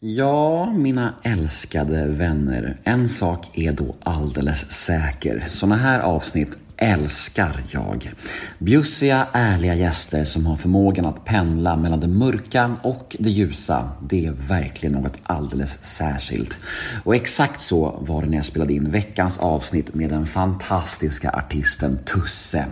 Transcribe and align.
Ja, 0.00 0.72
mina 0.72 1.14
älskade 1.22 2.06
vänner. 2.06 2.76
En 2.84 3.08
sak 3.08 3.58
är 3.58 3.72
då 3.72 3.96
alldeles 4.02 4.72
säker. 4.72 5.44
Såna 5.48 5.76
här 5.76 6.00
avsnitt 6.00 6.56
älskar 6.76 7.60
jag. 7.70 8.12
Bjussiga, 8.58 9.28
ärliga 9.32 9.74
gäster 9.74 10.24
som 10.24 10.46
har 10.46 10.56
förmågan 10.56 11.06
att 11.06 11.24
pendla 11.24 11.76
mellan 11.76 12.00
det 12.00 12.06
mörka 12.06 12.76
och 12.82 13.16
det 13.18 13.30
ljusa. 13.30 13.90
Det 14.02 14.26
är 14.26 14.32
verkligen 14.32 14.92
något 14.92 15.18
alldeles 15.22 15.84
särskilt. 15.84 16.58
Och 17.04 17.14
exakt 17.14 17.60
så 17.60 17.98
var 18.00 18.22
det 18.22 18.28
när 18.28 18.36
jag 18.36 18.44
spelade 18.44 18.72
in 18.72 18.90
veckans 18.90 19.38
avsnitt 19.38 19.94
med 19.94 20.10
den 20.10 20.26
fantastiska 20.26 21.30
artisten 21.30 21.98
Tusse. 22.04 22.66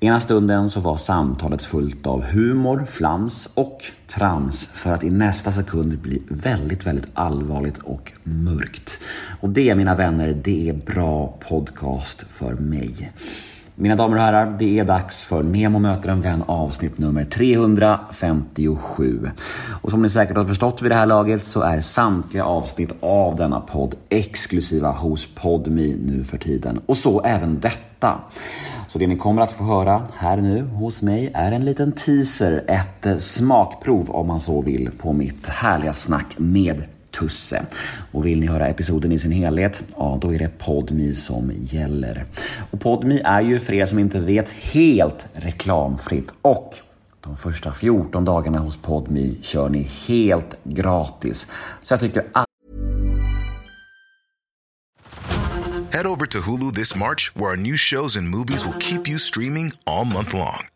Ena 0.00 0.20
stunden 0.20 0.70
så 0.70 0.80
var 0.80 0.96
samtalet 0.96 1.64
fullt 1.64 2.06
av 2.06 2.22
humor, 2.22 2.86
flams 2.88 3.50
och 3.54 3.78
trams 4.06 4.66
för 4.66 4.92
att 4.92 5.04
i 5.04 5.10
nästa 5.10 5.52
sekund 5.52 5.98
bli 5.98 6.22
väldigt, 6.28 6.86
väldigt 6.86 7.08
allvarligt 7.14 7.78
och 7.78 8.12
mörkt. 8.22 9.00
Och 9.40 9.50
det, 9.50 9.74
mina 9.74 9.94
vänner, 9.94 10.40
det 10.44 10.68
är 10.68 10.72
bra 10.72 11.38
podcast 11.48 12.24
för 12.28 12.54
mig. 12.54 13.12
Mina 13.80 13.96
damer 13.96 14.16
och 14.16 14.22
herrar, 14.22 14.56
det 14.58 14.78
är 14.78 14.84
dags 14.84 15.24
för 15.24 15.42
Nemo 15.42 15.78
möter 15.78 16.08
en 16.08 16.20
vän 16.20 16.42
avsnitt 16.46 16.98
nummer 16.98 17.24
357. 17.24 19.30
Och 19.82 19.90
som 19.90 20.02
ni 20.02 20.10
säkert 20.10 20.36
har 20.36 20.44
förstått 20.44 20.82
vid 20.82 20.90
det 20.90 20.94
här 20.94 21.06
laget 21.06 21.44
så 21.44 21.60
är 21.60 21.80
samtliga 21.80 22.44
avsnitt 22.44 22.92
av 23.00 23.36
denna 23.36 23.60
podd 23.60 23.94
exklusiva 24.08 24.90
hos 24.90 25.34
Podmi 25.34 25.96
nu 26.06 26.24
för 26.24 26.38
tiden. 26.38 26.80
Och 26.86 26.96
så 26.96 27.20
även 27.20 27.60
detta. 27.60 28.20
Så 28.88 28.98
det 28.98 29.06
ni 29.06 29.16
kommer 29.16 29.42
att 29.42 29.52
få 29.52 29.64
höra 29.64 30.02
här 30.16 30.36
nu 30.36 30.62
hos 30.62 31.02
mig 31.02 31.30
är 31.34 31.52
en 31.52 31.64
liten 31.64 31.92
teaser, 31.92 32.64
ett 32.68 33.22
smakprov 33.22 34.10
om 34.10 34.26
man 34.26 34.40
så 34.40 34.60
vill 34.60 34.90
på 34.98 35.12
mitt 35.12 35.46
härliga 35.46 35.94
snack 35.94 36.34
med 36.38 36.84
Tusse. 37.18 37.66
Och 38.12 38.26
vill 38.26 38.40
ni 38.40 38.46
höra 38.46 38.68
episoden 38.68 39.12
i 39.12 39.18
sin 39.18 39.32
helhet, 39.32 39.82
ja 39.96 40.18
då 40.20 40.34
är 40.34 40.38
det 40.38 40.58
Podmi 40.58 41.14
som 41.14 41.52
gäller. 41.60 42.24
Och 42.70 42.80
Podmi 42.80 43.20
är 43.24 43.40
ju 43.40 43.58
för 43.58 43.72
er 43.72 43.86
som 43.86 43.98
inte 43.98 44.20
vet 44.20 44.50
helt 44.50 45.26
reklamfritt 45.32 46.34
och 46.42 46.74
de 47.20 47.36
första 47.36 47.72
14 47.72 48.24
dagarna 48.24 48.58
hos 48.58 48.76
Podmi 48.76 49.38
kör 49.42 49.68
ni 49.68 49.82
helt 49.82 50.56
gratis. 50.64 51.46
Så 51.82 51.92
jag 51.92 52.00
tycker 52.00 52.26
att... 52.32 52.44
Head 55.90 56.06
over 56.06 56.26
to 56.26 56.38
Hulu 56.38 56.70
this 56.72 56.94
March, 56.94 57.32
where 57.34 57.50
our 57.50 57.56
new 57.56 57.76
shows 57.76 58.16
and 58.16 58.28
movies 58.28 58.64
will 58.66 58.80
keep 58.80 59.08
you 59.08 59.18
streaming 59.18 59.72
all 59.86 60.04
month 60.04 60.34
long. 60.34 60.66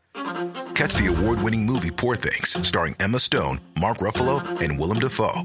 Catch 0.74 0.94
the 0.94 1.06
award 1.06 1.42
winning 1.44 1.66
movie 1.66 1.90
Poor 1.90 2.16
Things, 2.16 2.56
starring 2.66 2.96
Emma 2.98 3.18
Stone, 3.18 3.60
Mark 3.80 3.98
Ruffalo, 3.98 4.40
and 4.60 4.80
Willem 4.80 4.98
Dafoe. 4.98 5.42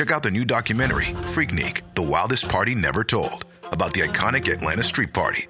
Check 0.00 0.12
out 0.12 0.22
the 0.22 0.30
new 0.30 0.46
documentary, 0.46 1.12
Freaknik 1.34 1.82
The 1.94 2.00
Wildest 2.00 2.48
Party 2.48 2.74
Never 2.74 3.04
Told, 3.04 3.44
about 3.64 3.92
the 3.92 4.00
iconic 4.00 4.50
Atlanta 4.50 4.82
Street 4.82 5.12
Party. 5.12 5.46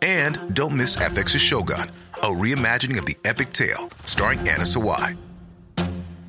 And 0.00 0.54
don't 0.54 0.76
miss 0.76 0.94
FX's 0.94 1.40
Shogun, 1.40 1.90
a 2.18 2.26
reimagining 2.26 2.98
of 2.98 3.04
the 3.04 3.16
epic 3.24 3.52
tale, 3.52 3.90
starring 4.04 4.38
Anna 4.46 4.62
Sawai. 4.62 5.16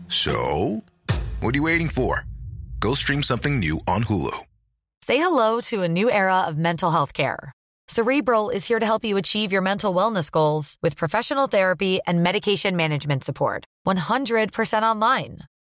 So, 0.08 0.84
what 1.40 1.54
are 1.54 1.58
you 1.58 1.62
waiting 1.62 1.88
for? 1.88 2.26
Go 2.80 2.96
stream 2.96 3.22
something 3.22 3.60
new 3.60 3.80
on 3.88 4.06
Hulu. 4.06 4.36
Say 5.04 5.20
hello 5.20 5.62
to 5.70 5.84
a 5.84 5.88
new 5.88 6.10
era 6.10 6.46
of 6.48 6.58
mental 6.58 6.90
health 6.90 7.14
care. 7.14 7.52
Cerebral 7.88 8.50
is 8.50 8.68
here 8.68 8.80
to 8.80 8.86
help 8.88 9.06
you 9.06 9.18
achieve 9.18 9.52
your 9.52 9.62
mental 9.62 9.94
wellness 9.94 10.32
goals 10.32 10.78
with 10.82 10.98
professional 10.98 11.46
therapy 11.46 12.00
and 12.08 12.24
medication 12.24 12.76
management 12.76 13.24
support. 13.24 13.66
100% 13.86 14.82
online. 14.82 15.44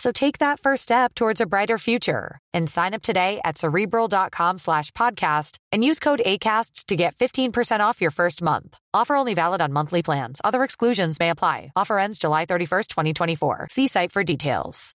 So 0.00 0.12
take 0.12 0.38
that 0.38 0.58
first 0.60 0.82
step 0.84 1.14
towards 1.14 1.42
a 1.42 1.46
brighter 1.46 1.76
future 1.76 2.38
and 2.54 2.70
sign 2.70 2.94
up 2.94 3.02
today 3.02 3.38
at 3.44 3.58
cerebral.com 3.58 4.56
slash 4.56 4.90
podcast 4.92 5.58
and 5.72 5.84
use 5.84 5.98
code 6.00 6.22
ACasts 6.24 6.86
to 6.86 6.96
get 6.96 7.14
15% 7.16 7.80
off 7.80 8.00
your 8.00 8.10
first 8.10 8.40
month. 8.40 8.78
Offer 8.94 9.14
only 9.14 9.34
valid 9.34 9.60
on 9.60 9.74
monthly 9.74 10.02
plans. 10.02 10.40
Other 10.42 10.64
exclusions 10.64 11.20
may 11.20 11.28
apply. 11.28 11.72
Offer 11.76 11.98
ends 11.98 12.18
July 12.18 12.46
31st, 12.46 12.86
2024. 12.88 13.68
See 13.70 13.88
site 13.88 14.10
for 14.10 14.24
details. 14.24 14.94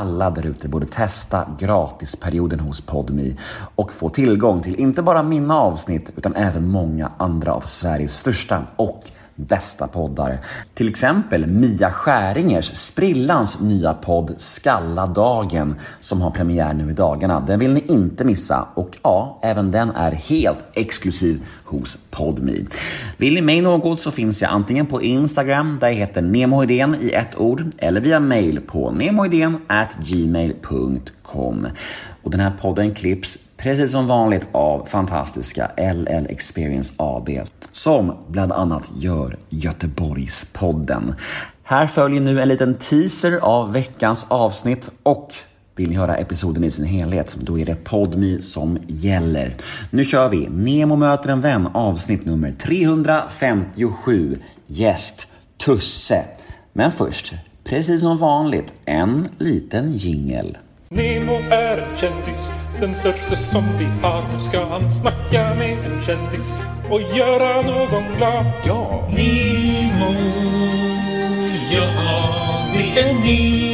alla 0.00 0.30
där 0.30 0.46
ute 0.46 0.68
borde 0.68 0.86
testa 0.86 1.56
gratisperioden 1.58 2.60
hos 2.60 2.80
Podmi 2.80 3.36
och 3.74 3.92
få 3.92 4.08
tillgång 4.08 4.62
till 4.62 4.74
inte 4.74 5.02
bara 5.02 5.22
mina 5.22 5.58
avsnitt 5.58 6.12
utan 6.16 6.34
även 6.34 6.68
många 6.68 7.12
andra 7.18 7.52
av 7.52 7.60
Sveriges 7.60 8.18
största 8.18 8.66
och 8.76 9.02
bästa 9.36 9.88
poddar. 9.88 10.38
Till 10.74 10.88
exempel 10.88 11.46
Mia 11.46 11.90
Skäringers 11.90 12.74
sprillans 12.74 13.60
nya 13.60 13.94
podd 13.94 14.34
Skalla 14.38 15.06
dagen 15.06 15.74
som 16.00 16.20
har 16.20 16.30
premiär 16.30 16.74
nu 16.74 16.90
i 16.90 16.94
dagarna. 16.94 17.40
Den 17.40 17.58
vill 17.58 17.72
ni 17.72 17.84
inte 17.88 18.24
missa 18.24 18.68
och 18.74 18.98
ja, 19.02 19.38
även 19.42 19.70
den 19.70 19.90
är 19.90 20.12
helt 20.12 20.64
exklusiv 20.72 21.42
hos 21.64 21.98
Podme. 22.10 22.52
Vill 23.16 23.34
ni 23.34 23.40
mig 23.40 23.60
något 23.60 24.00
så 24.00 24.10
finns 24.10 24.42
jag 24.42 24.50
antingen 24.50 24.86
på 24.86 25.02
Instagram 25.02 25.78
där 25.80 25.88
jag 25.88 25.94
heter 25.94 26.22
nemohedén 26.22 26.96
i 27.00 27.10
ett 27.10 27.38
ord 27.38 27.64
eller 27.78 28.00
via 28.00 28.20
mail 28.20 28.60
på 28.60 28.90
gmail.com. 29.98 31.68
Och 32.22 32.30
den 32.30 32.40
här 32.40 32.52
podden 32.60 32.94
klipps 32.94 33.38
precis 33.64 33.90
som 33.90 34.06
vanligt 34.06 34.48
av 34.52 34.86
fantastiska 34.86 35.70
LL 35.76 36.26
Experience 36.28 36.94
AB 36.96 37.30
som 37.72 38.16
bland 38.28 38.52
annat 38.52 38.92
gör 38.96 39.38
Göteborgspodden. 39.48 41.14
Här 41.62 41.86
följer 41.86 42.20
nu 42.20 42.40
en 42.40 42.48
liten 42.48 42.74
teaser 42.74 43.38
av 43.42 43.72
veckans 43.72 44.26
avsnitt 44.28 44.90
och 45.02 45.34
vill 45.76 45.90
ni 45.90 45.96
höra 45.96 46.16
episoden 46.16 46.64
i 46.64 46.70
sin 46.70 46.84
helhet, 46.84 47.36
då 47.40 47.58
är 47.58 47.66
det 47.66 47.84
Podmi 47.84 48.42
som 48.42 48.78
gäller. 48.86 49.52
Nu 49.90 50.04
kör 50.04 50.28
vi 50.28 50.48
Nemo 50.48 50.96
möter 50.96 51.30
en 51.30 51.40
vän 51.40 51.68
avsnitt 51.74 52.26
nummer 52.26 52.52
357. 52.52 54.38
Gäst 54.66 55.26
Tusse. 55.64 56.24
Men 56.72 56.92
först, 56.92 57.34
precis 57.64 58.00
som 58.00 58.18
vanligt, 58.18 58.74
en 58.84 59.28
liten 59.38 59.92
jingel. 59.96 60.56
Nemo 60.94 61.32
är 61.50 61.78
en 61.78 61.98
kändis, 61.98 62.50
den 62.80 62.94
största 62.94 63.36
som 63.36 63.64
vi 63.78 63.84
har. 63.84 64.22
Nu 64.32 64.40
ska 64.40 64.64
han 64.64 64.90
snacka 64.90 65.54
med 65.54 65.78
en 65.78 66.02
kändis 66.02 66.54
och 66.90 67.00
göra 67.00 67.62
någon 67.62 68.16
glad. 68.16 68.46
Ja! 68.64 69.08
Nemo, 69.16 70.14
ja, 71.72 72.66
det 72.72 73.00
är 73.00 73.14
Nemo. 73.14 73.73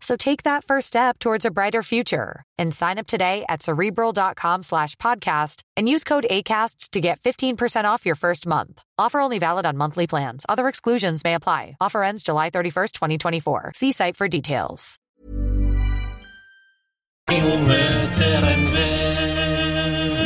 So 0.00 0.16
take 0.16 0.42
that 0.44 0.64
first 0.64 0.88
step 0.88 1.18
towards 1.18 1.44
a 1.44 1.50
brighter 1.50 1.82
future 1.82 2.42
and 2.58 2.74
sign 2.74 2.98
up 2.98 3.06
today 3.06 3.44
at 3.48 3.62
cerebral.com 3.62 4.62
slash 4.62 4.94
podcast 4.96 5.62
and 5.76 5.88
use 5.88 6.04
code 6.04 6.26
ACasts 6.30 6.90
to 6.90 7.00
get 7.00 7.20
15% 7.20 7.84
off 7.84 8.06
your 8.06 8.14
first 8.14 8.46
month. 8.46 8.82
Offer 8.98 9.20
only 9.20 9.38
valid 9.38 9.66
on 9.66 9.76
monthly 9.76 10.06
plans. 10.06 10.44
Other 10.48 10.68
exclusions 10.68 11.24
may 11.24 11.34
apply. 11.34 11.76
Offer 11.80 12.02
ends 12.02 12.22
July 12.22 12.50
31st, 12.50 12.92
2024. 12.92 13.72
See 13.74 13.92
site 13.92 14.16
for 14.16 14.28
details. 14.28 14.98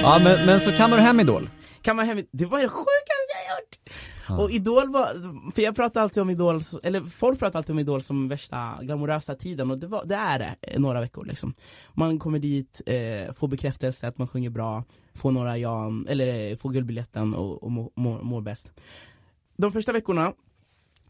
Ja, 0.03 0.19
men, 0.19 0.47
men 0.47 0.61
så 0.61 0.73
kammar 0.73 0.97
du 0.97 1.03
hem 1.03 1.21
Idol? 1.21 1.49
Kammar 1.83 2.05
hem, 2.05 2.27
det 2.33 2.47
var 2.47 2.59
det 2.61 2.69
sjukaste 2.69 3.35
jag 3.47 3.57
gjort! 3.57 3.79
Och 4.38 4.50
Idol 4.50 4.93
var, 4.93 5.06
för 5.53 5.62
jag 5.62 5.77
pratar 5.77 6.00
alltid 6.00 6.23
om 6.23 6.31
Idol, 6.31 6.61
eller 6.82 7.00
folk 7.00 7.38
pratar 7.38 7.59
alltid 7.59 7.73
om 7.73 7.79
Idol 7.79 8.03
som 8.03 8.29
värsta 8.29 8.79
glamorösa 8.82 9.35
tiden 9.35 9.71
och 9.71 9.79
det, 9.79 9.87
var, 9.87 10.05
det 10.05 10.15
är 10.15 10.38
det, 10.38 10.79
några 10.79 11.00
veckor 11.00 11.25
liksom. 11.25 11.55
Man 11.94 12.19
kommer 12.19 12.38
dit, 12.38 12.81
eh, 12.87 13.32
får 13.32 13.49
bekräftelse 13.49 14.09
att 14.09 14.19
man 14.19 14.29
sjunger 14.29 14.50
bra, 14.50 14.85
får 15.15 15.31
några 15.31 15.59
ja, 15.59 15.93
eller 16.09 16.50
eh, 16.50 16.56
får 16.56 16.71
guldbiljetten 16.71 17.35
och, 17.35 17.62
och 17.62 17.71
mår, 17.71 18.23
mår, 18.23 18.41
bäst. 18.41 18.71
De 19.56 19.73
första 19.73 19.93
veckorna, 19.93 20.33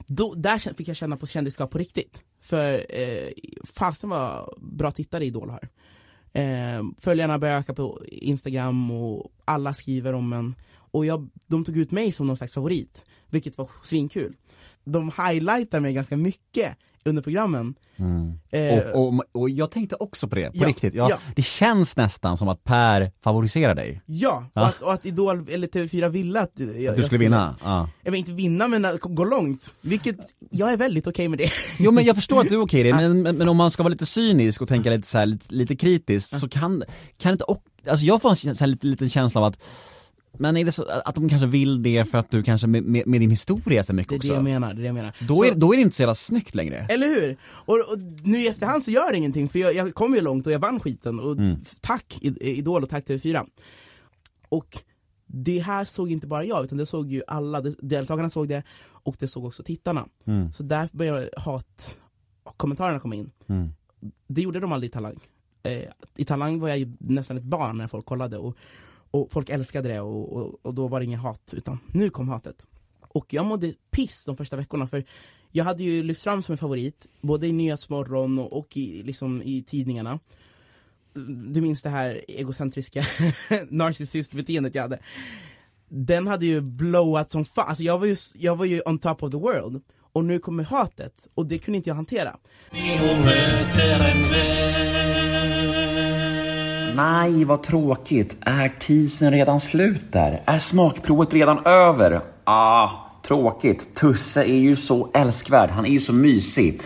då, 0.07 0.35
där 0.35 0.75
fick 0.75 0.89
jag 0.89 0.97
känna 0.97 1.17
på 1.17 1.27
kändisskap 1.27 1.71
på 1.71 1.79
riktigt. 1.79 2.25
För 2.41 2.87
eh, 2.89 3.29
fasen 3.65 4.11
var 4.11 4.55
bra 4.61 4.91
tittare 4.91 5.25
Idol 5.25 5.51
har. 5.51 5.69
Eh, 6.33 6.83
följarna 6.99 7.39
börjar 7.39 7.59
öka 7.59 7.75
på 7.75 8.03
Instagram 8.07 8.91
och 8.91 9.33
alla 9.45 9.75
skriver 9.75 10.13
om 10.13 10.33
en. 10.33 10.55
Och 10.91 11.07
jag, 11.07 11.31
de 11.47 11.65
tog 11.65 11.77
ut 11.77 11.91
mig 11.91 12.13
som 12.13 12.27
någon 12.27 12.37
slags 12.37 12.55
favorit, 12.55 13.05
vilket 13.31 13.59
var 13.59 13.69
svinkul. 13.85 14.35
De 14.85 15.13
highlightar 15.17 15.81
mig 15.81 15.95
ganska 15.95 16.17
mycket 16.17 16.77
under 17.05 17.23
programmen. 17.23 17.75
Mm. 17.97 18.33
Eh, 18.51 18.91
och, 18.91 19.09
och, 19.09 19.25
och 19.33 19.51
jag 19.51 19.71
tänkte 19.71 19.97
också 19.97 20.29
på 20.29 20.35
det, 20.35 20.51
på 20.51 20.59
Ja, 20.59 20.69
riktigt. 20.69 20.95
Ja, 20.95 21.11
ja. 21.11 21.19
Det 21.37 21.43
känns 21.43 21.97
nästan 21.97 22.39
som 22.39 22.49
att 22.49 22.65
Per 22.65 23.13
favoriserar 23.25 23.75
dig. 23.75 24.03
Ja, 24.07 24.45
och 24.55 24.61
Ja. 24.61 24.67
att, 24.67 24.83
och 24.83 24.93
att 24.93 25.07
Idol, 25.07 25.49
eller 25.51 25.69
TV4 25.69 26.09
ville 26.09 26.41
att 26.41 26.53
jag, 26.55 26.81
jag 26.81 26.97
Du 26.97 27.03
skulle 27.03 27.19
vinna. 27.19 27.57
Ja. 27.65 27.89
Jag 28.03 28.11
vill 28.11 28.19
inte 28.19 28.33
vinna 28.33 28.69
men 28.69 28.85
att 28.85 29.01
gå 29.01 29.25
långt, 29.25 29.75
vilket 29.81 30.17
jag 30.51 30.73
är 30.73 30.77
väldigt 30.77 31.07
okej 31.07 31.29
med 31.29 31.39
det. 31.39 31.51
Jo 31.79 31.91
men 31.91 32.05
jag 32.05 32.17
förstår 32.17 32.41
att 32.41 32.49
du 32.49 32.55
är 32.55 32.63
okej 32.63 32.83
det, 32.83 32.95
men, 32.95 33.23
men, 33.23 33.37
men 33.37 33.49
om 33.49 33.57
man 33.57 33.71
ska 33.71 33.83
vara 33.83 33.93
lite 33.93 34.07
cynisk 34.07 34.63
och 34.63 34.69
tänka 34.69 34.91
lite, 34.91 35.09
så 35.09 35.19
här, 35.19 35.27
lite, 35.27 35.55
lite 35.55 35.77
kritiskt 35.77 36.39
så 36.39 36.49
kan, 36.49 36.83
kan 37.19 37.33
inte, 37.33 37.45
och, 37.45 37.65
alltså 37.89 38.07
jag 38.07 38.23
får 38.23 38.31
en 38.31 38.37
så 38.37 38.49
här, 38.65 38.67
lite, 38.67 38.87
liten 38.87 39.09
känsla 39.11 39.41
av 39.41 39.47
att 39.47 39.63
men 40.33 40.57
är 40.57 40.65
det 40.65 40.73
så 40.73 40.85
att 41.05 41.15
de 41.15 41.29
kanske 41.29 41.47
vill 41.47 41.83
det 41.83 42.05
för 42.05 42.19
att 42.19 42.31
du 42.31 42.43
kanske 42.43 42.67
med, 42.67 42.83
med, 42.83 43.07
med 43.07 43.21
din 43.21 43.31
historia 43.31 43.83
så 43.85 43.93
mycket 43.95 44.09
Det 44.09 44.15
är 44.15 44.17
också? 44.19 44.29
det 44.29 44.35
jag 44.35 44.45
menar, 44.45 44.69
det 44.75 44.81
är 44.81 44.81
det 44.81 44.87
jag 44.87 44.95
menar. 44.95 45.17
Då, 45.29 45.37
Så- 45.37 45.45
är, 45.45 45.55
då 45.55 45.73
är 45.73 45.77
det 45.77 45.83
inte 45.83 45.97
så 45.97 46.03
jävla 46.03 46.15
snyggt 46.15 46.55
längre. 46.55 46.87
Eller 46.91 47.07
hur? 47.07 47.37
Och, 47.45 47.75
och 47.79 47.99
nu 48.23 48.39
i 48.39 48.49
efterhand 48.49 48.83
så 48.85 48.91
gör 48.91 49.11
det 49.11 49.17
ingenting, 49.19 49.49
för 49.49 49.59
jag, 49.59 49.75
jag 49.75 49.95
kom 49.95 50.15
ju 50.15 50.21
långt 50.21 50.47
och 50.47 50.53
jag 50.53 50.59
vann 50.59 50.81
skiten, 50.81 51.21
och 51.21 51.33
Mm. 51.33 51.57
tack 51.81 52.19
Idol 52.41 52.83
och 52.83 52.89
tack 52.89 53.05
TV4 53.07 53.47
Och 54.49 54.79
det 55.27 55.59
här 55.59 55.85
såg 55.85 56.11
inte 56.11 56.27
bara 56.27 56.45
jag, 56.45 56.65
utan 56.65 56.79
det 56.79 56.87
såg 56.87 57.13
ju 57.13 57.23
alla, 57.27 57.61
deltagarna 57.61 58.31
såg 58.31 58.49
det, 58.49 58.63
och 58.83 59.17
det 59.19 59.29
såg 59.29 59.45
också 59.45 59.63
tittarna 59.63 60.07
Mm. 60.25 60.53
Så 60.53 60.63
där 60.63 60.89
började 60.93 61.31
hat 61.37 61.99
kommentarerna 62.57 63.01
komma 63.01 63.15
in 63.15 63.31
Mm. 63.49 63.69
Det 64.27 64.41
gjorde 64.43 64.61
de 64.61 64.73
aldrig 64.73 64.91
i 64.91 64.93
Talang 64.93 65.19
eh, 65.63 65.83
I 66.17 66.25
Talang 66.25 66.61
var 66.61 66.69
jag 66.69 66.79
ju 66.79 66.93
nästan 66.99 67.37
ett 67.37 67.43
barn 67.43 67.79
när 67.79 67.87
folk 67.87 68.07
kollade, 68.07 68.39
och, 68.39 68.57
och 69.11 69.33
folk 69.33 69.49
älskade 69.51 69.89
det, 69.89 70.01
och, 70.01 70.33
och, 70.33 70.61
och 70.63 70.75
då 70.75 70.89
var 70.89 71.01
det 71.01 71.05
inget 71.05 71.21
hat, 71.21 71.55
utan 71.57 71.79
nu 71.93 72.11
kom 72.11 72.29
hatet. 72.29 72.67
Och 73.01 73.35
jag 73.35 73.47
mådde 73.47 73.75
piss 73.91 74.25
de 74.25 74.37
första 74.37 74.57
veckorna, 74.57 74.87
för 74.87 75.05
jag 75.53 75.65
hade 75.65 75.83
ju 75.83 76.03
lyft 76.03 76.23
fram 76.23 76.43
som 76.43 76.53
en 76.53 76.59
favorit, 76.59 77.07
både 77.21 77.47
i 77.47 77.53
Nyhetsmorgon 77.53 78.39
och, 78.39 78.53
och 78.53 78.77
i, 78.77 79.03
liksom, 79.03 79.43
i 79.43 79.63
tidningarna. 79.63 80.19
Du 81.53 81.61
minns 81.61 81.83
det 81.83 81.89
här 81.89 82.25
egocentriska 82.29 83.03
narcissistbeteendet 83.69 84.75
jag 84.75 84.83
hade. 84.83 84.99
Den 85.89 86.27
hade 86.27 86.47
ju 86.47 86.61
blowat 86.61 87.31
som 87.31 87.45
fan, 87.45 87.69
alltså 87.69 87.83
jag 87.83 87.99
var, 87.99 88.07
ju, 88.07 88.17
jag 88.35 88.57
var 88.57 88.65
ju 88.65 88.83
on 88.87 88.99
top 88.99 89.23
of 89.23 89.31
the 89.31 89.37
world. 89.37 89.83
Och 90.13 90.25
nu 90.25 90.39
kommer 90.39 90.65
hatet, 90.65 91.29
och 91.35 91.47
det 91.47 91.59
kunde 91.59 91.77
inte 91.77 91.91
jag 91.91 91.95
hantera. 91.95 92.37
Nej, 96.95 97.45
vad 97.45 97.63
tråkigt. 97.63 98.37
Är 98.41 98.69
teasern 98.69 99.33
redan 99.33 99.61
slut 99.61 100.13
där? 100.13 100.43
Är 100.45 100.59
smakprovet 100.59 101.35
redan 101.35 101.67
över? 101.67 102.21
Ah, 102.45 102.89
tråkigt. 103.27 103.95
Tusse 103.95 104.45
är 104.45 104.59
ju 104.59 104.77
så 104.77 105.09
älskvärd. 105.15 105.71
Han 105.71 105.87
är 105.87 105.91
ju 105.91 106.01
så 106.01 106.13
mysig. 106.13 106.81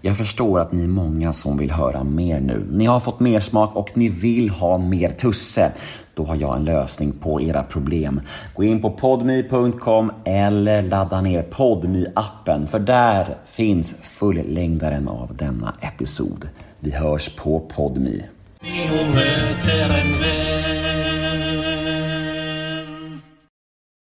Jag 0.00 0.16
förstår 0.16 0.60
att 0.60 0.72
ni 0.72 0.84
är 0.84 0.88
många 0.88 1.32
som 1.32 1.56
vill 1.56 1.70
höra 1.70 2.04
mer 2.04 2.40
nu. 2.40 2.66
Ni 2.70 2.86
har 2.86 3.00
fått 3.00 3.20
mer 3.20 3.40
smak 3.40 3.76
och 3.76 3.90
ni 3.94 4.08
vill 4.08 4.50
ha 4.50 4.78
mer 4.78 5.10
Tusse. 5.10 5.72
Då 6.14 6.24
har 6.24 6.36
jag 6.36 6.56
en 6.56 6.64
lösning 6.64 7.12
på 7.12 7.40
era 7.40 7.62
problem. 7.62 8.20
Gå 8.56 8.64
in 8.64 8.82
på 8.82 8.90
podme.com 8.90 10.12
eller 10.24 10.82
ladda 10.82 11.20
ner 11.20 11.42
podme 11.42 12.06
appen 12.14 12.66
för 12.66 12.78
där 12.78 13.38
finns 13.46 13.94
fullängdaren 14.02 15.08
av 15.08 15.36
denna 15.36 15.74
episod. 15.80 16.48
Vi 16.78 16.90
hörs 16.90 17.36
på 17.36 17.60
podme. 17.60 18.22
Ingen 18.62 19.14
möter 19.14 19.90
en 19.90 20.20
vän 20.20 20.79